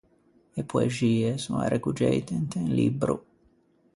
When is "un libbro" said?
2.65-3.15